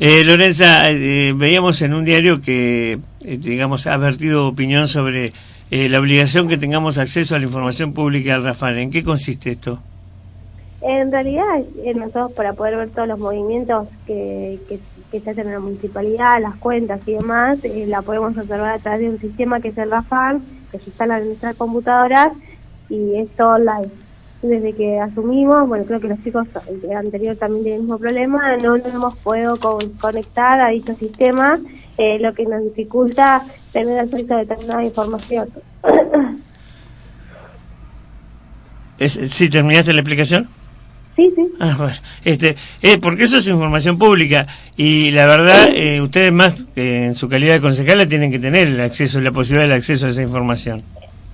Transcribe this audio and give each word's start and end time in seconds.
Eh, 0.00 0.22
Lorenza, 0.22 0.90
eh, 0.90 1.32
veíamos 1.34 1.82
en 1.82 1.92
un 1.92 2.04
diario 2.04 2.40
que, 2.40 2.92
eh, 2.92 3.36
digamos, 3.36 3.88
ha 3.88 3.96
vertido 3.96 4.46
opinión 4.46 4.86
sobre 4.86 5.32
eh, 5.72 5.88
la 5.88 5.98
obligación 5.98 6.46
que 6.46 6.56
tengamos 6.56 6.98
acceso 6.98 7.34
a 7.34 7.38
la 7.40 7.46
información 7.46 7.92
pública 7.92 8.34
del 8.34 8.44
Rafal. 8.44 8.78
¿En 8.78 8.92
qué 8.92 9.02
consiste 9.02 9.50
esto? 9.50 9.80
En 10.82 11.10
realidad, 11.10 11.44
eh, 11.84 11.94
nosotros 11.94 12.30
para 12.32 12.52
poder 12.52 12.76
ver 12.76 12.90
todos 12.90 13.08
los 13.08 13.18
movimientos 13.18 13.88
que, 14.06 14.60
que, 14.68 14.78
se 15.20 15.30
hacen 15.30 15.48
en 15.48 15.54
la 15.54 15.60
municipalidad, 15.60 16.40
las 16.40 16.54
cuentas 16.56 17.00
y 17.06 17.14
demás, 17.14 17.58
la 17.64 18.02
podemos 18.02 18.36
observar 18.38 18.74
a 18.74 18.78
través 18.78 19.00
de 19.00 19.08
un 19.08 19.18
sistema 19.18 19.58
que 19.58 19.68
es 19.68 19.78
el 19.78 19.90
RAFAN, 19.90 20.44
que 20.70 20.78
se 20.78 20.90
instala 20.90 21.18
en 21.18 21.28
nuestras 21.28 21.56
computadoras 21.56 22.32
y 22.88 23.16
es 23.16 23.28
todo 23.30 23.54
online. 23.54 23.88
Desde 24.40 24.72
que 24.74 25.00
asumimos, 25.00 25.66
bueno, 25.68 25.84
creo 25.84 26.00
que 26.00 26.06
los 26.08 26.22
chicos 26.22 26.46
eh, 26.88 26.94
anterior 26.94 27.36
también 27.36 27.64
tienen 27.64 27.80
el 27.80 27.82
mismo 27.82 27.98
problema, 27.98 28.56
no 28.58 28.76
nos 28.78 28.86
hemos 28.86 29.16
podido 29.18 29.56
co- 29.56 29.78
conectar 30.00 30.60
a 30.60 30.68
dicho 30.68 30.94
sistema, 30.94 31.58
eh, 31.96 32.18
lo 32.20 32.32
que 32.34 32.44
nos 32.44 32.62
dificulta 32.62 33.42
tener 33.72 33.98
acceso 33.98 34.34
a 34.34 34.38
determinada 34.38 34.84
información. 34.84 35.48
Es, 38.98 39.12
¿Sí 39.32 39.48
terminaste 39.48 39.92
la 39.92 40.00
explicación? 40.00 40.48
sí, 41.14 41.32
sí. 41.36 41.48
Ah, 41.60 41.74
bueno. 41.78 41.94
Este, 42.24 42.56
eh, 42.82 42.98
porque 43.00 43.24
eso 43.24 43.38
es 43.38 43.46
información 43.46 43.96
pública 43.98 44.46
y 44.76 45.10
la 45.12 45.26
verdad, 45.26 45.68
eh, 45.72 46.00
ustedes 46.00 46.32
más 46.32 46.64
que 46.74 47.06
en 47.06 47.14
su 47.14 47.28
calidad 47.28 47.54
de 47.54 47.60
concejala 47.60 48.06
tienen 48.08 48.30
que 48.32 48.38
tener 48.40 48.66
el 48.66 48.80
acceso, 48.80 49.20
la 49.20 49.30
posibilidad 49.30 49.68
del 49.68 49.78
acceso 49.78 50.06
a 50.06 50.10
esa 50.10 50.22
información. 50.22 50.82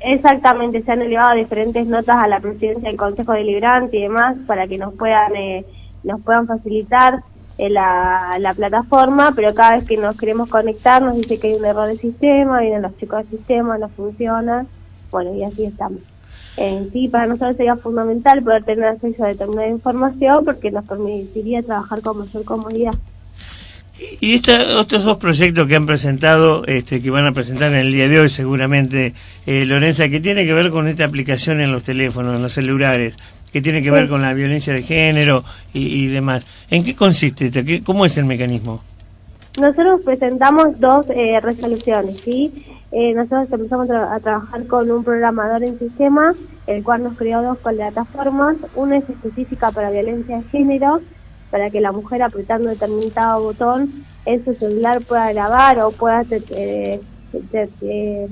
Exactamente, 0.00 0.82
se 0.82 0.92
han 0.92 1.02
elevado 1.02 1.34
diferentes 1.34 1.86
notas 1.86 2.16
a 2.16 2.28
la 2.28 2.40
presidencia 2.40 2.88
del 2.88 2.96
Consejo 2.96 3.32
Deliberante 3.32 3.96
y 3.96 4.02
demás 4.02 4.36
para 4.46 4.66
que 4.68 4.78
nos 4.78 4.94
puedan 4.94 5.34
eh, 5.34 5.64
nos 6.04 6.20
puedan 6.22 6.46
facilitar 6.46 7.22
eh, 7.58 7.68
la, 7.68 8.36
la 8.38 8.54
plataforma, 8.54 9.32
pero 9.34 9.52
cada 9.54 9.76
vez 9.76 9.84
que 9.84 9.96
nos 9.96 10.16
queremos 10.16 10.48
conectar 10.48 11.02
nos 11.02 11.16
dice 11.16 11.40
que 11.40 11.48
hay 11.48 11.54
un 11.54 11.64
error 11.64 11.88
de 11.88 11.96
sistema, 11.96 12.60
vienen 12.60 12.82
los 12.82 12.96
chicos 12.96 13.18
del 13.18 13.38
sistema, 13.38 13.76
no 13.76 13.88
funciona, 13.88 14.66
bueno, 15.10 15.34
y 15.34 15.42
así 15.42 15.64
estamos. 15.64 16.00
En 16.56 16.90
sí, 16.92 17.08
para 17.08 17.26
nosotros 17.26 17.56
sería 17.56 17.76
fundamental 17.76 18.42
poder 18.42 18.64
tener 18.64 18.84
acceso 18.84 19.24
a 19.24 19.28
determinada 19.28 19.68
información 19.68 20.44
porque 20.44 20.70
nos 20.70 20.84
permitiría 20.84 21.62
trabajar 21.62 22.00
con 22.02 22.18
mayor 22.18 22.44
comodidad. 22.44 22.94
Y 24.20 24.34
esta, 24.34 24.80
estos 24.80 25.04
dos 25.04 25.16
proyectos 25.16 25.66
que 25.66 25.74
han 25.74 25.86
presentado, 25.86 26.64
este, 26.66 27.02
que 27.02 27.10
van 27.10 27.26
a 27.26 27.32
presentar 27.32 27.70
en 27.72 27.78
el 27.78 27.92
día 27.92 28.06
de 28.08 28.20
hoy 28.20 28.28
seguramente, 28.28 29.12
eh, 29.46 29.64
Lorenza, 29.66 30.08
que 30.08 30.20
tiene 30.20 30.44
que 30.44 30.52
ver 30.52 30.70
con 30.70 30.86
esta 30.86 31.04
aplicación 31.04 31.60
en 31.60 31.72
los 31.72 31.82
teléfonos, 31.82 32.36
en 32.36 32.42
los 32.42 32.52
celulares, 32.52 33.16
que 33.52 33.60
tiene 33.60 33.82
que 33.82 33.90
ver 33.90 34.08
con 34.08 34.22
la 34.22 34.34
violencia 34.34 34.72
de 34.72 34.82
género 34.82 35.42
y, 35.72 36.04
y 36.04 36.06
demás. 36.06 36.46
¿En 36.70 36.84
qué 36.84 36.94
consiste 36.94 37.46
esto? 37.46 37.64
¿Qué- 37.64 37.82
¿Cómo 37.82 38.06
es 38.06 38.16
el 38.18 38.24
mecanismo? 38.26 38.82
Nosotros 39.60 40.02
presentamos 40.04 40.78
dos 40.78 41.06
eh, 41.10 41.40
resoluciones, 41.40 42.20
¿sí? 42.24 42.52
Eh, 42.92 43.12
nosotros 43.14 43.48
empezamos 43.52 43.90
a 43.90 44.18
trabajar 44.20 44.64
con 44.66 44.90
un 44.90 45.02
programador 45.02 45.64
en 45.64 45.78
sistema, 45.78 46.34
el 46.68 46.82
cual 46.84 47.02
nos 47.02 47.16
creó 47.18 47.42
dos 47.42 47.58
plataformas. 47.58 48.56
Una 48.76 48.98
es 48.98 49.10
específica 49.10 49.72
para 49.72 49.90
violencia 49.90 50.36
de 50.36 50.42
género, 50.44 51.00
para 51.50 51.70
que 51.70 51.80
la 51.80 51.92
mujer 51.92 52.22
apretando 52.22 52.70
determinado 52.70 53.42
botón 53.42 54.04
en 54.24 54.44
su 54.44 54.54
celular 54.54 55.00
pueda 55.02 55.32
grabar 55.32 55.78
o 55.80 55.90
pueda 55.90 56.24
eh, 56.30 57.00
eh, 57.82 58.28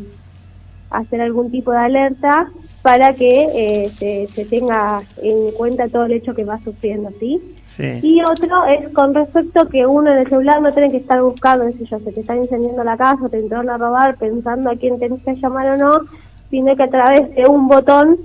hacer 0.90 1.20
algún 1.20 1.50
tipo 1.50 1.72
de 1.72 1.78
alerta 1.78 2.48
para 2.82 3.14
que 3.14 3.48
eh, 3.52 3.88
se, 3.98 4.28
se 4.32 4.44
tenga 4.44 5.02
en 5.20 5.50
cuenta 5.52 5.88
todo 5.88 6.04
el 6.04 6.12
hecho 6.12 6.34
que 6.34 6.44
va 6.44 6.60
sufriendo, 6.62 7.10
¿sí? 7.18 7.40
Sí. 7.66 7.98
Y 8.00 8.22
otro 8.22 8.64
es 8.66 8.88
con 8.90 9.12
respecto 9.12 9.68
que 9.68 9.84
uno 9.84 10.12
en 10.12 10.18
el 10.18 10.28
celular 10.28 10.62
no 10.62 10.72
tiene 10.72 10.92
que 10.92 10.98
estar 10.98 11.20
buscando, 11.20 11.68
si 11.72 11.84
yo, 11.84 11.98
se 11.98 12.12
te 12.12 12.20
está 12.20 12.36
incendiando 12.36 12.84
la 12.84 12.96
casa, 12.96 13.28
te 13.28 13.40
entraron 13.40 13.70
a 13.70 13.76
robar, 13.76 14.16
pensando 14.16 14.70
a 14.70 14.76
quién 14.76 15.00
tenés 15.00 15.20
que 15.24 15.34
llamar 15.34 15.70
o 15.70 15.76
no, 15.76 16.00
sino 16.48 16.76
que 16.76 16.82
a 16.84 16.88
través 16.88 17.34
de 17.34 17.46
un 17.48 17.66
botón 17.66 18.18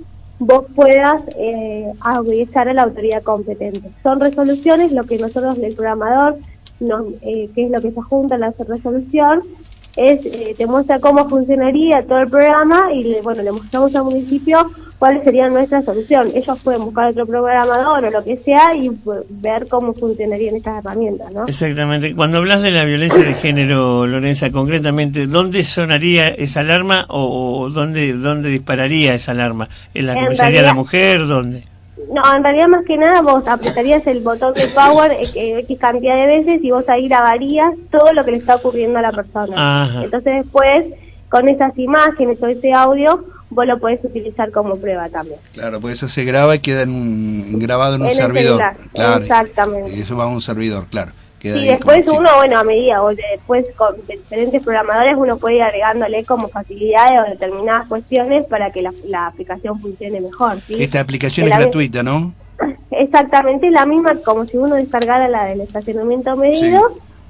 vos 0.46 0.64
puedas 0.74 1.22
eh, 1.36 1.92
a 2.00 2.20
la 2.72 2.82
autoridad 2.82 3.22
competente. 3.22 3.90
Son 4.02 4.20
resoluciones, 4.20 4.92
lo 4.92 5.04
que 5.04 5.18
nosotros, 5.18 5.58
el 5.58 5.74
programador, 5.74 6.36
nos, 6.80 7.06
eh, 7.22 7.48
que 7.54 7.64
es 7.64 7.70
lo 7.70 7.80
que 7.80 7.92
se 7.92 8.02
junta 8.02 8.34
en 8.34 8.40
la 8.42 8.50
resolución, 8.50 9.42
es 9.96 10.24
eh, 10.24 10.54
te 10.56 10.66
muestra 10.66 10.98
cómo 11.00 11.28
funcionaría 11.28 12.04
todo 12.06 12.20
el 12.20 12.30
programa 12.30 12.92
y 12.92 13.04
le, 13.04 13.20
bueno 13.20 13.42
le 13.42 13.52
mostramos 13.52 13.94
al 13.94 14.04
municipio 14.04 14.70
cuál 15.02 15.20
sería 15.24 15.48
nuestra 15.48 15.82
solución. 15.82 16.30
Ellos 16.32 16.56
pueden 16.62 16.84
buscar 16.84 17.08
otro 17.08 17.26
programador 17.26 18.04
o 18.04 18.10
lo 18.12 18.22
que 18.22 18.36
sea 18.36 18.72
y 18.72 18.88
ver 19.30 19.66
cómo 19.66 19.94
funcionarían 19.94 20.54
estas 20.54 20.78
herramientas, 20.78 21.32
¿no? 21.32 21.44
Exactamente. 21.48 22.14
Cuando 22.14 22.38
hablas 22.38 22.62
de 22.62 22.70
la 22.70 22.84
violencia 22.84 23.20
de 23.20 23.34
género, 23.34 24.06
Lorenza, 24.06 24.52
concretamente, 24.52 25.26
¿dónde 25.26 25.64
sonaría 25.64 26.28
esa 26.28 26.60
alarma 26.60 27.06
o, 27.08 27.62
o 27.62 27.70
dónde, 27.70 28.12
dónde 28.12 28.48
dispararía 28.50 29.14
esa 29.14 29.32
alarma? 29.32 29.68
¿En 29.92 30.06
la 30.06 30.12
En 30.12 30.26
comisaría 30.26 30.60
de 30.60 30.66
la 30.68 30.74
mujer? 30.74 31.26
¿Dónde? 31.26 31.64
No, 32.14 32.22
en 32.36 32.44
realidad 32.44 32.68
más 32.68 32.84
que 32.84 32.96
nada 32.96 33.22
vos 33.22 33.42
apretarías 33.48 34.06
el 34.06 34.20
botón 34.20 34.54
de 34.54 34.68
power 34.68 35.10
eh, 35.10 35.28
eh, 35.34 35.58
X 35.64 35.80
cantidad 35.80 36.14
de 36.14 36.26
veces 36.28 36.60
y 36.62 36.70
vos 36.70 36.88
ahí 36.88 37.08
grabarías 37.08 37.74
todo 37.90 38.12
lo 38.12 38.24
que 38.24 38.30
le 38.30 38.36
está 38.36 38.54
ocurriendo 38.54 39.00
a 39.00 39.02
la 39.02 39.10
persona. 39.10 39.82
Ajá. 39.82 40.04
Entonces 40.04 40.44
después, 40.44 40.84
con 41.28 41.48
esas 41.48 41.76
imágenes 41.76 42.40
o 42.40 42.46
ese 42.46 42.72
audio, 42.72 43.24
vos 43.54 43.66
lo 43.66 43.78
podés 43.78 44.02
utilizar 44.04 44.50
como 44.50 44.76
prueba 44.76 45.08
también. 45.08 45.38
Claro, 45.52 45.80
pues 45.80 45.94
eso 45.94 46.08
se 46.08 46.24
graba 46.24 46.54
y 46.56 46.60
queda 46.60 46.82
en 46.82 46.90
un, 46.90 47.58
grabado 47.58 47.96
en 47.96 48.02
un 48.02 48.08
En 48.08 48.14
servidor. 48.14 48.58
celular, 48.58 48.76
Claro. 48.92 49.22
exactamente. 49.22 49.94
Y 49.96 50.00
eso 50.00 50.16
va 50.16 50.24
a 50.24 50.28
un 50.28 50.40
servidor, 50.40 50.86
claro. 50.86 51.12
Queda 51.38 51.58
Y 51.58 51.66
después 51.66 52.06
como- 52.06 52.20
uno, 52.20 52.30
bueno, 52.36 52.58
a 52.58 52.62
medida, 52.64 53.02
o 53.02 53.08
después 53.14 53.66
con 53.76 53.96
diferentes 54.08 54.62
programadores, 54.62 55.14
uno 55.16 55.36
puede 55.38 55.56
ir 55.56 55.62
agregándole 55.62 56.24
como 56.24 56.48
facilidades 56.48 57.18
o 57.26 57.30
determinadas 57.30 57.88
cuestiones 57.88 58.46
para 58.46 58.70
que 58.70 58.80
la, 58.82 58.92
la 59.06 59.26
aplicación 59.26 59.80
funcione 59.80 60.20
mejor. 60.20 60.60
¿sí? 60.68 60.74
Esta 60.82 61.00
aplicación 61.00 61.48
es 61.48 61.58
gratuita, 61.58 62.02
¿no? 62.04 62.32
Exactamente 62.92 63.70
la 63.70 63.86
misma 63.86 64.14
como 64.24 64.44
si 64.46 64.56
uno 64.56 64.76
descargara 64.76 65.26
la 65.28 65.44
del 65.46 65.62
estacionamiento 65.62 66.36
medido, 66.36 66.80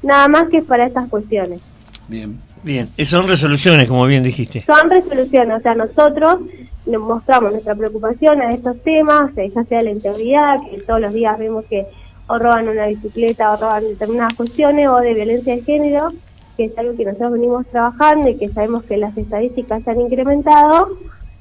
nada 0.03 0.29
más 0.29 0.49
que 0.51 0.61
para 0.63 0.87
estas 0.87 1.09
cuestiones. 1.09 1.61
Bien. 2.09 2.39
Bien, 2.63 2.89
eh, 2.97 3.05
son 3.05 3.27
resoluciones, 3.27 3.89
como 3.89 4.07
bien 4.07 4.23
dijiste. 4.23 4.65
Son 4.65 4.89
resoluciones, 4.89 5.59
o 5.59 5.61
sea, 5.61 5.75
nosotros 5.75 6.41
nos 6.87 7.03
mostramos 7.03 7.53
nuestra 7.53 7.75
preocupación 7.75 8.41
a 8.41 8.51
estos 8.53 8.81
temas, 8.83 9.37
eh, 9.37 9.51
ya 9.55 9.65
sea 9.65 9.83
la 9.83 9.91
integridad, 9.91 10.59
que 10.71 10.79
todos 10.83 11.01
los 11.01 11.13
días 11.13 11.39
vemos 11.39 11.65
que 11.67 11.87
o 12.29 12.39
roban 12.39 12.69
una 12.69 12.87
bicicleta 12.87 13.53
o 13.53 13.57
roban 13.57 13.85
determinadas 13.85 14.35
cuestiones, 14.35 14.89
o 14.89 14.97
de 14.99 15.15
violencia 15.15 15.57
de 15.57 15.63
género, 15.63 16.13
que 16.57 16.67
es 16.67 16.79
algo 16.79 16.97
que 16.97 17.05
nosotros 17.05 17.33
venimos 17.33 17.67
trabajando 17.67 18.29
y 18.29 18.37
que 18.37 18.49
sabemos 18.49 18.85
que 18.85 18.97
las 18.97 19.17
estadísticas 19.17 19.83
se 19.83 19.91
han 19.91 20.01
incrementado. 20.01 20.89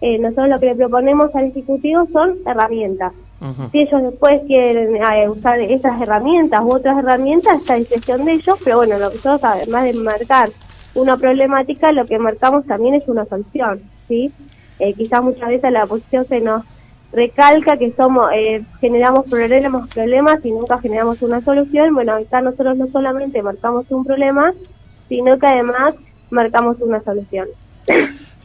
Eh, 0.01 0.17
nosotros 0.17 0.49
lo 0.49 0.59
que 0.59 0.65
le 0.67 0.75
proponemos 0.75 1.33
al 1.35 1.45
Ejecutivo 1.45 2.07
son 2.11 2.37
herramientas. 2.45 3.13
Si 3.71 3.79
ellos 3.79 4.03
después 4.03 4.39
quieren 4.45 4.97
eh, 4.97 5.27
usar 5.27 5.59
esas 5.59 5.99
herramientas 5.99 6.61
u 6.61 6.73
otras 6.73 6.99
herramientas, 6.99 7.59
está 7.59 7.73
a 7.73 7.77
discreción 7.77 8.23
de 8.25 8.33
ellos, 8.33 8.55
pero 8.63 8.77
bueno, 8.77 8.99
nosotros 8.99 9.39
además 9.43 9.85
de 9.85 9.93
marcar 9.93 10.49
una 10.93 11.17
problemática, 11.17 11.91
lo 11.91 12.05
que 12.05 12.19
marcamos 12.19 12.65
también 12.65 12.95
es 12.95 13.07
una 13.07 13.25
solución, 13.25 13.81
¿sí? 14.07 14.31
Eh, 14.79 14.93
quizás 14.93 15.23
muchas 15.23 15.49
veces 15.49 15.71
la 15.71 15.83
oposición 15.83 16.25
se 16.27 16.41
nos 16.41 16.63
recalca 17.13 17.77
que 17.77 17.91
somos 17.91 18.27
eh, 18.33 18.63
generamos 18.79 19.29
problemas, 19.29 19.89
problemas 19.89 20.43
y 20.43 20.51
nunca 20.51 20.79
generamos 20.79 21.21
una 21.21 21.41
solución. 21.41 21.93
Bueno, 21.93 22.13
acá 22.13 22.41
nosotros 22.41 22.77
no 22.77 22.87
solamente 22.87 23.41
marcamos 23.41 23.85
un 23.89 24.05
problema, 24.05 24.51
sino 25.07 25.37
que 25.37 25.47
además 25.47 25.95
marcamos 26.29 26.77
una 26.79 27.01
solución. 27.01 27.47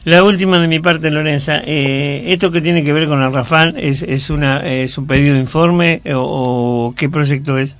La 0.03 0.23
última 0.23 0.59
de 0.59 0.67
mi 0.67 0.79
parte, 0.79 1.09
Lorenza. 1.11 1.61
Eh, 1.65 2.31
¿Esto 2.31 2.51
que 2.51 2.61
tiene 2.61 2.83
que 2.83 2.93
ver 2.93 3.07
con 3.07 3.21
el 3.21 3.33
Rafal 3.33 3.75
es, 3.77 4.03
es, 4.03 4.29
una, 4.29 4.59
es 4.59 4.97
un 4.97 5.05
pedido 5.05 5.33
de 5.33 5.41
informe 5.41 6.01
o, 6.13 6.89
o 6.89 6.95
qué 6.95 7.09
proyecto 7.09 7.57
es? 7.57 7.77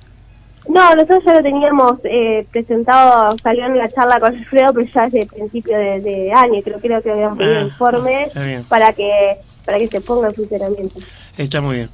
No, 0.68 0.94
nosotros 0.94 1.24
ya 1.24 1.34
lo 1.34 1.42
teníamos 1.42 1.98
eh, 2.04 2.46
presentado, 2.52 3.34
salió 3.42 3.66
en 3.66 3.78
la 3.78 3.88
charla 3.88 4.20
con 4.20 4.34
Alfredo, 4.36 4.72
pero 4.74 4.86
ya 4.94 5.02
desde 5.04 5.20
el 5.22 5.26
principio 5.28 5.78
de, 5.78 6.00
de 6.00 6.32
año, 6.32 6.60
creo, 6.62 6.78
creo 6.78 7.02
que 7.02 7.10
habíamos 7.10 7.38
pedido 7.38 7.56
Ah, 7.58 7.62
informe 7.62 8.24
está 8.24 8.42
bien. 8.42 8.64
para 8.68 8.92
que 8.92 9.36
para 9.64 9.78
que 9.78 9.88
se 9.88 10.00
ponga 10.00 10.28
en 10.28 10.34
funcionamiento. 10.34 10.98
Está 11.36 11.60
muy 11.60 11.76
bien. 11.76 11.90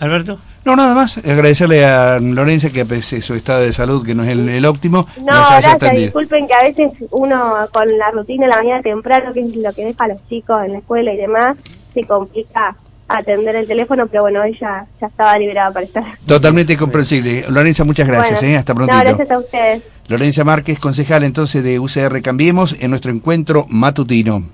Alberto. 0.00 0.38
No, 0.64 0.74
nada 0.76 0.94
más. 0.94 1.18
Agradecerle 1.18 1.84
a 1.84 2.18
Lorenza 2.20 2.70
que 2.70 2.80
a 2.82 3.02
su 3.02 3.34
estado 3.34 3.60
de 3.62 3.72
salud, 3.72 4.04
que 4.04 4.14
no 4.14 4.22
es 4.24 4.30
el, 4.30 4.48
el 4.48 4.64
óptimo, 4.64 5.06
No, 5.18 5.24
gracias, 5.26 5.74
atendido. 5.74 6.02
disculpen 6.04 6.46
que 6.46 6.54
a 6.54 6.62
veces 6.62 6.90
uno 7.10 7.54
con 7.72 7.98
la 7.98 8.10
rutina 8.10 8.44
de 8.46 8.50
la 8.50 8.56
mañana 8.58 8.82
temprano, 8.82 9.32
que 9.32 9.40
es 9.40 9.54
lo 9.56 9.72
que 9.72 9.84
deja 9.84 10.04
a 10.04 10.08
los 10.08 10.28
chicos 10.28 10.56
en 10.64 10.72
la 10.72 10.78
escuela 10.78 11.12
y 11.12 11.16
demás, 11.18 11.56
se 11.94 12.02
complica 12.04 12.74
atender 13.16 13.56
el 13.56 13.66
teléfono, 13.66 14.06
pero 14.06 14.22
bueno, 14.22 14.42
hoy 14.42 14.56
ya, 14.60 14.86
estaba 15.00 15.38
liberada 15.38 15.72
para 15.72 15.86
estar. 15.86 16.04
Totalmente 16.26 16.76
comprensible. 16.76 17.44
Lorenza, 17.48 17.84
muchas 17.84 18.08
gracias. 18.08 18.40
Bueno, 18.40 18.54
¿eh? 18.54 18.58
Hasta 18.58 18.72
No, 18.72 18.76
prontito. 18.78 19.00
gracias 19.00 19.30
a 19.30 19.38
ustedes. 19.38 19.82
Lorenza 20.08 20.44
Márquez, 20.44 20.78
concejal 20.78 21.22
entonces 21.22 21.62
de 21.62 21.78
UCR 21.78 22.22
Cambiemos, 22.22 22.76
en 22.80 22.90
nuestro 22.90 23.12
encuentro 23.12 23.66
matutino. 23.68 24.44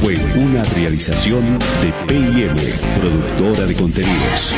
Fue 0.00 0.16
una 0.36 0.64
realización 0.64 1.58
de 1.58 1.92
PIM, 2.06 2.56
productora 2.94 3.66
de 3.66 3.74
contenidos. 3.74 4.54